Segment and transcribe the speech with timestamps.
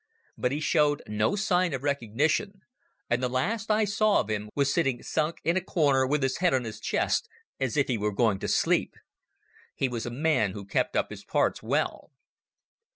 [0.35, 2.61] But he showed no sign of recognition,
[3.07, 6.37] and the last I saw of him was sitting sunk in a corner with his
[6.37, 8.95] head on his chest as if he were going to sleep.
[9.75, 12.09] He was a man who kept up his parts well.